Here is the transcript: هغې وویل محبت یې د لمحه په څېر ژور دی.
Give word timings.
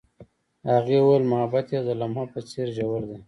هغې 0.73 0.97
وویل 1.01 1.23
محبت 1.31 1.65
یې 1.73 1.79
د 1.87 1.89
لمحه 1.99 2.23
په 2.33 2.39
څېر 2.49 2.67
ژور 2.77 3.01
دی. 3.09 3.17